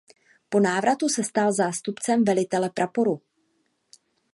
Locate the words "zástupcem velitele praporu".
1.53-3.21